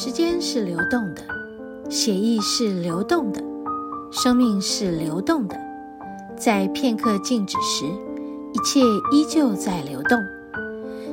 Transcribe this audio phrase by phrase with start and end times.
[0.00, 1.22] 时间是流动的，
[1.90, 3.42] 血液是流动的，
[4.12, 5.58] 生命是流动的。
[6.36, 7.84] 在片刻静止时，
[8.54, 8.78] 一切
[9.10, 10.24] 依旧在流动。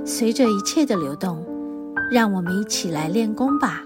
[0.05, 1.43] 随着一切的流动，
[2.11, 3.81] 让我们一起来练功吧。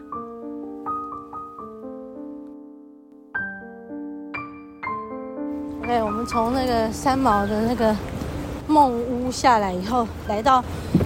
[5.82, 7.96] OK，我们从那个三毛的那个
[8.68, 10.62] 梦屋下来以后，来到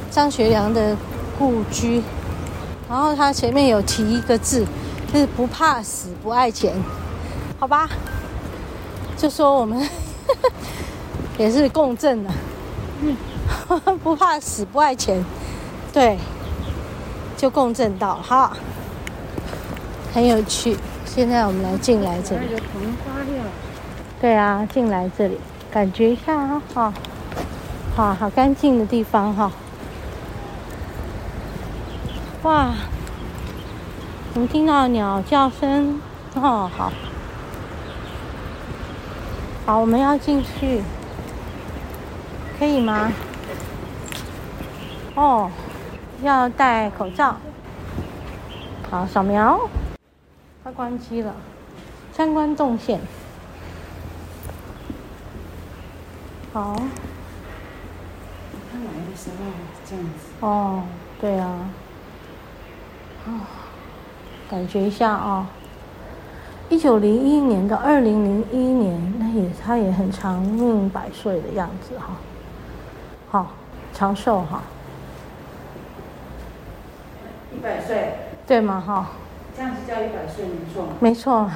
[0.10, 0.98] 张学良的
[1.38, 2.02] 故居，
[2.94, 4.64] 然后他前面有提一个字，
[5.12, 6.72] 就是不怕死，不爱钱，
[7.60, 7.90] 好吧？
[9.18, 9.82] 就说我们
[11.40, 12.30] 也是共振的。
[13.02, 13.18] 嗯。
[14.04, 15.26] 不怕死，不爱钱，
[15.92, 16.20] 对，
[17.36, 18.56] 就共振到哈，
[20.14, 20.78] 很有趣。
[21.04, 22.46] 现在我们来进来这里，
[24.22, 25.40] 对啊，进来这里，
[25.72, 26.94] 感觉一下啊，好，
[27.96, 29.52] 好好干净的地方哈。
[32.44, 32.74] 哇，
[34.34, 36.02] 我们听到鸟叫声
[36.36, 36.92] 哦，好，
[39.66, 40.84] 好，我们要进去，
[42.60, 43.14] 可以吗？
[45.16, 45.50] 哦，
[46.22, 47.38] 要戴口罩。
[48.92, 49.58] 好，扫描。
[50.66, 51.34] 它关机了。
[52.12, 53.00] 参观动线。
[56.52, 56.76] 好。
[58.70, 59.46] 他来的时候
[59.86, 60.10] 这样子。
[60.42, 60.84] 哦，
[61.22, 61.70] 对啊。
[63.28, 63.32] 哦，
[64.50, 65.46] 感觉一下啊、哦。
[66.70, 72.16] 一九零一年到二零零一年，那也他也很长命百岁的样子哈。
[73.30, 73.52] 好，
[73.94, 74.64] 长寿哈。
[77.54, 78.14] 一百岁，
[78.48, 78.82] 对吗？
[78.86, 79.08] 哈，
[79.56, 80.88] 这样子叫一百岁，没错。
[81.00, 81.50] 没错，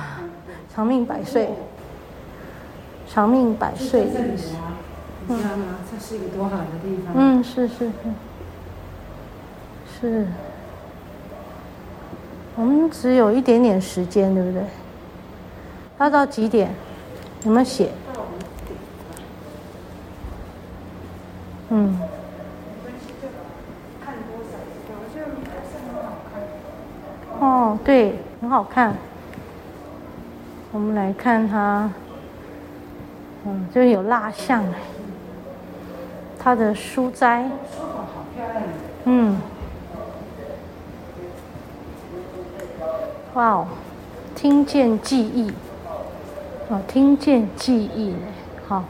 [0.73, 1.49] 长命百岁，
[3.09, 4.05] 长命百岁。
[4.13, 4.77] 这里啊，
[5.27, 5.79] 你知道吗？
[5.89, 7.13] 这是一个多好的地方。
[7.15, 7.91] 嗯，是是是，
[9.99, 10.27] 是。
[12.57, 14.63] 我们只有一点点时间，对不对？
[15.99, 16.73] 要到几点？
[17.43, 17.91] 有没有写？
[21.69, 21.99] 嗯。
[27.39, 28.95] 哦，对，很好看。
[30.71, 31.87] 我们来看它，
[33.45, 34.73] 嗯，就有蜡像哎，
[36.39, 37.47] 它的书斋，
[39.03, 39.36] 嗯，
[43.37, 43.67] 哇哦，
[44.33, 45.51] 听见记忆，
[46.69, 48.15] 哦，听见记忆，
[48.67, 48.83] 好，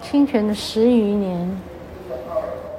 [0.00, 1.50] 清泉的十余年，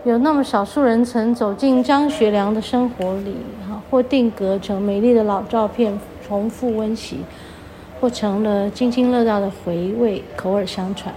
[0.06, 3.36] 有那么少数人曾走进张学良的生活里。
[3.68, 7.18] 哈或定格成美丽的老照片，重复温习；
[8.00, 11.14] 或成了津津乐道的回味，口耳相传。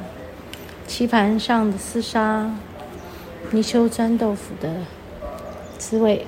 [0.88, 2.50] 棋盘上的厮杀，
[3.52, 4.68] 泥鳅钻豆腐的
[5.78, 6.26] 滋味，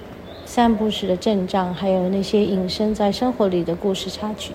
[0.48, 4.54] 散步时的阵仗，还有那些隐身在生活里的故事插曲。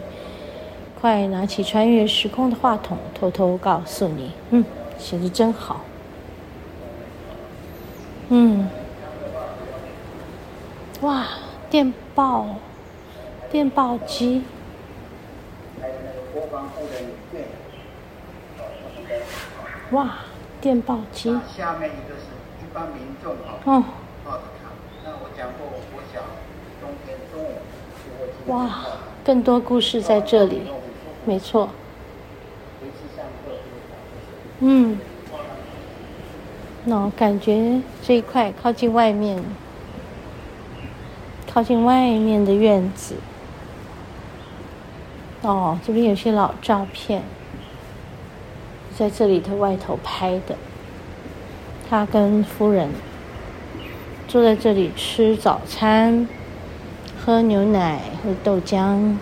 [1.00, 4.66] 快拿起穿越时空的话筒，偷偷告诉你：嗯，
[4.98, 5.82] 写的真好。
[8.30, 8.68] 嗯，
[11.02, 11.28] 哇。
[11.70, 12.46] 电报，
[13.52, 14.44] 电报机。
[19.90, 20.20] 哇，
[20.62, 21.36] 电报机。
[21.58, 22.26] 下面一个是
[22.62, 23.84] 一般民众啊，哦。
[28.48, 28.80] 哇，
[29.24, 30.62] 更多故事在这里，
[31.26, 31.70] 没错。
[34.60, 35.00] 嗯。
[36.86, 39.44] 那感觉这一块靠近外面。
[41.54, 43.14] 靠近外面的院子，
[45.44, 47.22] 哦，这边有些老照片，
[48.98, 50.56] 在这里头外头拍的。
[51.88, 52.90] 他跟夫人
[54.34, 56.28] 坐在这里吃早餐，
[57.24, 59.16] 喝牛奶，喝豆浆。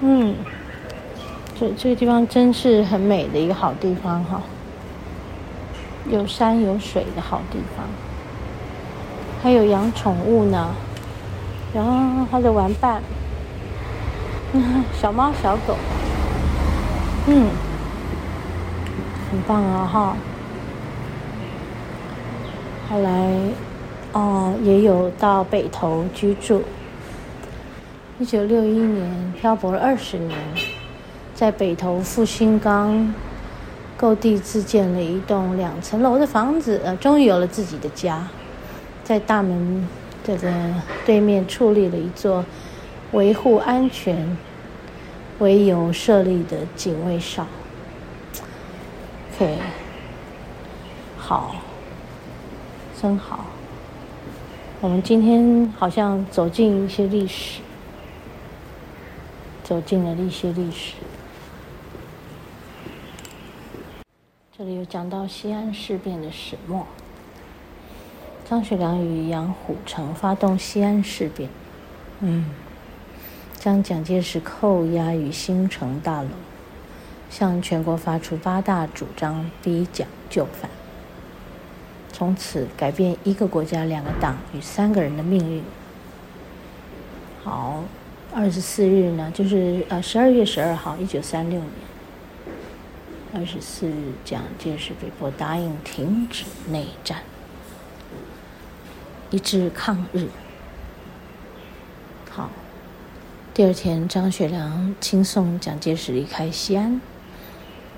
[0.00, 0.34] 嗯，
[1.60, 4.40] 这这个地方真是很美的一个好地方哈，
[6.08, 7.84] 有山有水的好地方。
[9.42, 10.70] 还有养宠物呢，
[11.74, 13.02] 然后它的玩伴，
[14.98, 15.76] 小猫小狗，
[17.26, 17.50] 嗯，
[19.30, 20.16] 很棒啊哈。
[22.92, 23.26] 后来，
[24.12, 26.62] 哦，也有到北投居住。
[28.18, 30.38] 一九六一年漂泊了二十年，
[31.34, 33.14] 在北投复兴岗
[33.96, 38.28] 购地自建了一栋两层楼的房子，终于有了自己的家。
[39.02, 39.88] 在大门
[40.22, 40.52] 这个
[41.06, 42.44] 对面矗立了一座
[43.12, 44.36] 维护安全
[45.38, 47.46] 为由设立的警卫哨。
[49.34, 49.56] OK，
[51.16, 51.56] 好，
[53.02, 53.46] 真好。
[54.80, 57.60] 我们今天好像走进一些历史，
[59.64, 60.94] 走进了一些历史。
[64.56, 66.86] 这里有讲到西安事变的始末，
[68.48, 71.50] 张学良与杨虎城发动西安事变，
[72.20, 72.44] 嗯，
[73.58, 76.28] 将蒋介石扣押于新城大楼，
[77.28, 80.70] 向全国发出八大主张，逼蒋就范。
[82.22, 85.60] 从此改变一个国家、两个党与三个人的命运。
[87.42, 87.82] 好，
[88.32, 91.70] 二十四日呢，就是呃十二月十二号，一九三六年，
[93.34, 97.22] 二十四日，蒋介石被迫答应停止内战，
[99.30, 100.28] 一致抗日。
[102.30, 102.50] 好，
[103.52, 107.00] 第二天，张学良亲送蒋介石离开西安，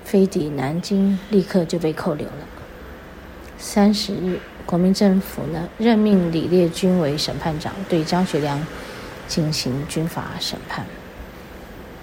[0.03, 2.54] 飞抵南京，立刻就被扣留了。
[3.57, 8.61] 三十日，国民政府呢任命李烈钧为审判长，对张学良
[9.27, 10.85] 进行军法审判，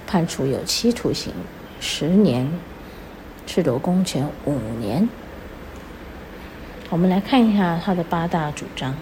[0.06, 1.32] 判处有期徒刑
[1.78, 2.50] 十年，
[3.46, 5.08] 褫夺公权五年。
[6.88, 8.94] 我们来看一下他的八大主张：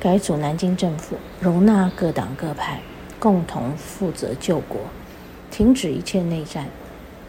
[0.00, 2.80] 改组南京政府，容纳各党各派，
[3.18, 4.80] 共同负责救国，
[5.50, 6.66] 停止一切内战，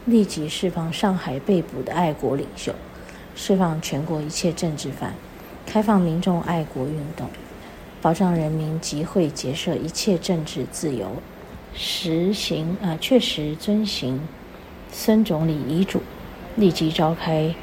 [0.06, 2.74] 立即释放上海被捕的爱国领袖。
[3.36, 5.14] 释放全国一切政治犯，
[5.66, 7.30] 开放民众爱国运动，
[8.02, 11.22] 保障人民集会结社一切政治自由，
[11.74, 14.20] 实行啊，确实遵行
[14.92, 16.02] 孙总理遗嘱，
[16.56, 17.56] 立即召开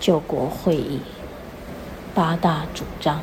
[0.00, 1.00] 救国会议。
[2.14, 3.22] 八大主张，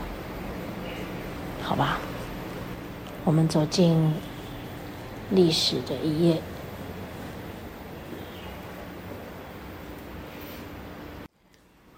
[1.62, 2.00] 好吧，
[3.24, 4.13] 我们走进
[5.30, 6.42] 历史的一页。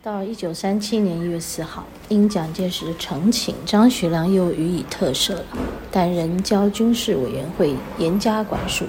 [0.04, 5.46] 到一九三七年一月四号，因蒋介石的呈请，张学良又予以特赦了，
[5.92, 8.86] 但仍交军事委员会严加管束。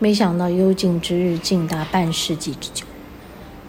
[0.00, 2.84] 没想到幽禁之日竟达半世纪之久，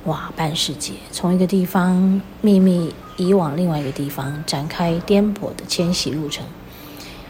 [0.06, 0.34] 哇！
[0.36, 6.44] 半世纪，从一个地方秘密移往另外一个地方，展开颠簸的迁徙路程。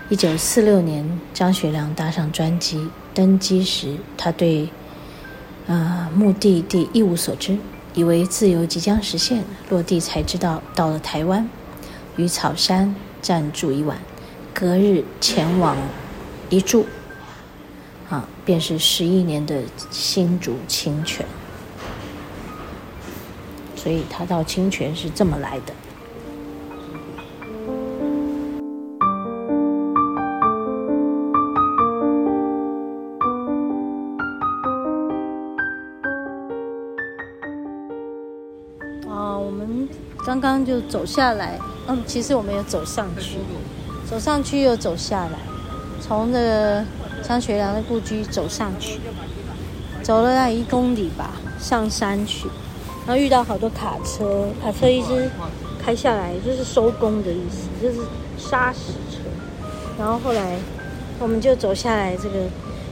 [0.08, 4.70] 一九四六年，张学良搭上专机登机时，他对、
[5.68, 7.58] 呃、目的地一无所知。
[7.94, 11.48] 以为自由即将实现，落地才知道到了台湾，
[12.16, 13.98] 于草山暂住一晚，
[14.54, 15.78] 隔日前往
[16.50, 16.86] 一住，
[18.10, 19.62] 啊，便是十一年的
[19.92, 21.26] 新竹清泉。
[23.76, 25.74] 所以他到清泉是这么来的。
[40.44, 41.58] 刚就走下来，
[41.88, 43.38] 嗯，其实我们有走上去，
[44.06, 45.40] 走上去又走下来，
[46.02, 46.84] 从那个
[47.26, 49.00] 张学良的故居走上去，
[50.02, 52.50] 走了那一公里吧，上山去，
[53.08, 55.32] 然后遇到好多卡车，卡车一直
[55.82, 58.06] 开下来，就是收工的意思，就是
[58.38, 59.20] 砂石车。
[59.98, 60.58] 然后后来
[61.20, 62.48] 我们就走下来，这个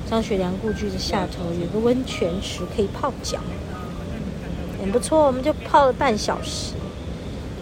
[0.09, 3.39] 张学良故居的下头有个温泉池可以泡脚，
[4.79, 6.75] 很不错，我们就泡了半小时。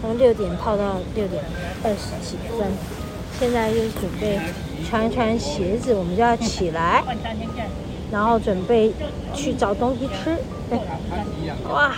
[0.00, 1.42] 从六点泡到六点
[1.84, 2.66] 二十几分，
[3.38, 4.38] 现在就是准备
[4.88, 7.04] 穿一穿鞋子，我们就要起来，
[8.10, 8.92] 然后准备
[9.34, 10.36] 去找东西吃。
[11.68, 11.92] 哇，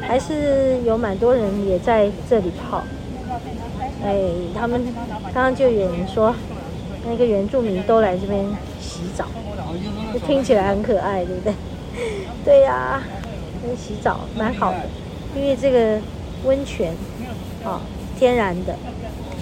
[0.00, 2.84] 还是有蛮多人也在这里泡。
[4.04, 4.14] 哎，
[4.54, 4.80] 他们
[5.34, 6.32] 刚刚就有人说，
[7.04, 8.44] 那个原住民都来这边
[8.80, 9.26] 洗澡，
[10.12, 11.52] 就听起来很可爱，对不对？
[12.44, 13.02] 对呀、
[13.76, 14.86] 洗澡蛮好的，
[15.34, 16.00] 因为这个。
[16.44, 16.94] 温泉，
[17.64, 17.80] 哦，
[18.18, 18.74] 天然的，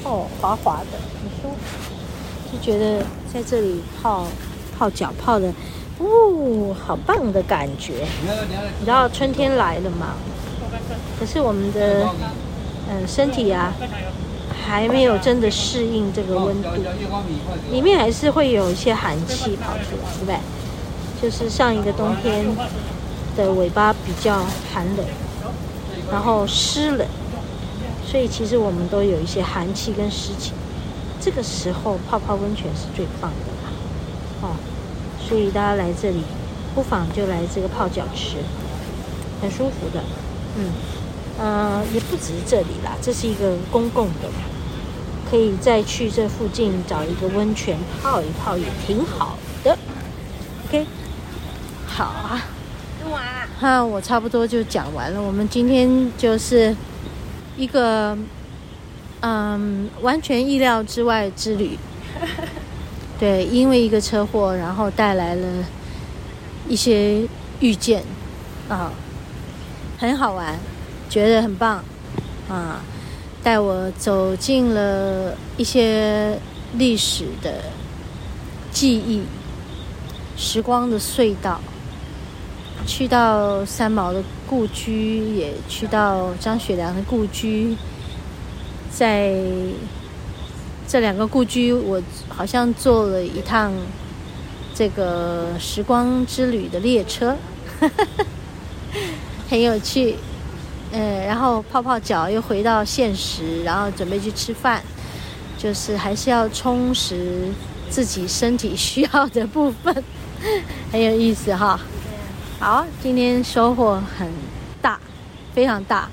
[0.04, 4.26] 哦，滑滑的，很舒服，就觉得在这里泡
[4.78, 5.52] 泡脚泡的，
[5.98, 8.06] 哦，好棒的感觉。
[8.78, 10.14] 你知道春天来了嘛？
[11.18, 12.04] 可是我们的
[12.88, 13.72] 嗯、呃、身体啊，
[14.66, 16.68] 还没有真的适应这个温度，
[17.70, 20.36] 里面还是会有一些寒气跑出来，对不对？
[21.22, 22.44] 就是上一个冬天
[23.36, 25.06] 的尾巴比较寒冷。
[26.10, 27.06] 然后湿冷，
[28.06, 30.52] 所以其实我们都有一些寒气跟湿气。
[31.20, 33.72] 这个时候泡泡温泉是最棒的啦，
[34.42, 34.56] 哦，
[35.18, 36.22] 所以大家来这里，
[36.75, 38.36] 不妨就来这个泡脚池，
[39.40, 40.04] 很舒服的。
[40.56, 40.72] 嗯，
[41.38, 44.30] 呃，也不止这里啦，这是一个公共的，
[45.28, 49.76] 可以再去这附近找一个温泉泡一泡，也挺好的。
[50.68, 50.86] OK，
[51.86, 52.44] 好啊。
[53.58, 55.22] 哈，我差不多就讲完了。
[55.22, 56.76] 我们今天就是
[57.56, 58.16] 一个
[59.20, 61.78] 嗯，完全意料之外之旅。
[63.18, 65.46] 对，因为一个车祸，然后带来了
[66.68, 67.26] 一些
[67.60, 68.02] 遇见，
[68.68, 68.92] 啊，
[69.98, 70.58] 很好玩，
[71.08, 71.82] 觉得很棒，
[72.50, 72.82] 啊，
[73.42, 76.38] 带我走进了一些
[76.75, 77.54] 历史的
[78.70, 79.22] 记忆，
[80.36, 81.58] 时光的隧道，
[82.86, 87.76] 去到三毛的故居，也去到张学良的故居，
[88.90, 89.34] 在。
[90.88, 93.72] 这两个故居，我好像坐了一趟
[94.72, 97.36] 这个时光之旅的列车，
[99.50, 100.14] 很有趣。
[100.92, 104.80] 嗯，然后泡泡脚，又回到现实，然后准备去吃饭，
[105.58, 107.48] 就是还是要充实
[107.90, 110.04] 自己身体需要的部分，
[110.92, 111.80] 很有意思哈。
[112.58, 114.26] 好，今天收获很
[114.80, 114.98] 大，
[115.54, 116.08] 非常大，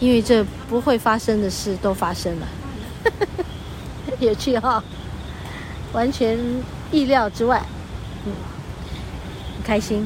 [0.00, 2.46] 因为这不会发生的事都发生了。
[4.18, 4.82] 有趣哈，
[5.92, 6.36] 完全
[6.90, 7.62] 意料之外，
[8.26, 8.32] 嗯，
[9.54, 10.04] 很开心，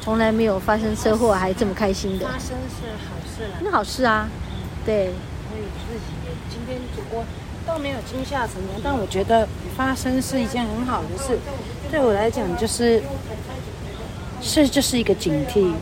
[0.00, 2.26] 从来没有发生车祸还这么开心的。
[2.26, 4.28] 发生是好事了，那好事啊，
[4.84, 5.12] 对。
[5.48, 6.12] 所以自己
[6.50, 7.24] 今天主播
[7.64, 9.46] 倒没有惊吓成功，但我觉得
[9.76, 11.38] 发生是一件很好的事，
[11.92, 13.00] 对我来讲就是
[14.40, 15.74] 是就是一个警惕，嗯。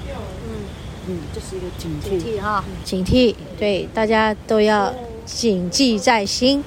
[1.08, 4.92] 嗯，这是一个警惕，警惕哈，警惕，对，大家都要
[5.24, 6.64] 谨记在心。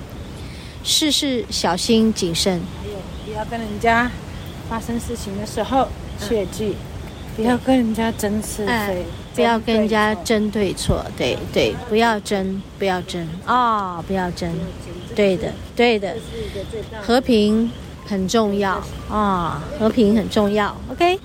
[0.81, 4.09] 事事小心谨慎，还有不要跟人家
[4.69, 6.77] 发生事情的时候，切记
[7.35, 9.05] 不要跟人家争是非，
[9.35, 13.27] 不要跟人家争对错，对对，不要争，不要争。
[13.45, 14.49] 啊，不要争，
[15.13, 16.15] 对的对的，
[17.01, 17.69] 和平
[18.07, 18.81] 很重要。
[19.09, 21.19] 啊，和平很重要，OK。